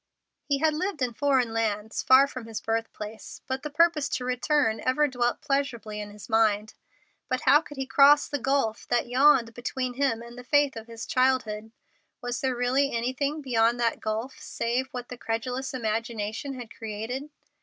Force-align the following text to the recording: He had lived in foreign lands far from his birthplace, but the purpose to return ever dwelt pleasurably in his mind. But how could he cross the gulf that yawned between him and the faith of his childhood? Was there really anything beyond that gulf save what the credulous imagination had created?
He 0.45 0.57
had 0.57 0.73
lived 0.73 1.03
in 1.03 1.13
foreign 1.13 1.53
lands 1.53 2.01
far 2.01 2.25
from 2.25 2.47
his 2.47 2.59
birthplace, 2.59 3.43
but 3.45 3.61
the 3.61 3.69
purpose 3.69 4.09
to 4.09 4.25
return 4.25 4.81
ever 4.83 5.07
dwelt 5.07 5.41
pleasurably 5.41 6.01
in 6.01 6.09
his 6.09 6.27
mind. 6.27 6.73
But 7.29 7.41
how 7.41 7.61
could 7.61 7.77
he 7.77 7.85
cross 7.85 8.27
the 8.27 8.39
gulf 8.39 8.87
that 8.87 9.07
yawned 9.07 9.53
between 9.53 9.93
him 9.93 10.23
and 10.23 10.39
the 10.39 10.43
faith 10.43 10.75
of 10.75 10.87
his 10.87 11.05
childhood? 11.05 11.71
Was 12.19 12.41
there 12.41 12.55
really 12.55 12.91
anything 12.91 13.43
beyond 13.43 13.79
that 13.79 13.99
gulf 13.99 14.39
save 14.39 14.87
what 14.87 15.09
the 15.09 15.19
credulous 15.19 15.71
imagination 15.71 16.55
had 16.59 16.73
created? 16.75 17.29